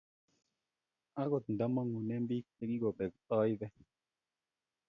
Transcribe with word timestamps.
agot 1.21 1.43
nda 1.49 1.65
mangune 1.75 2.15
biik 2.27 2.45
chegikobeek 2.55 3.13
aibe 3.37 3.67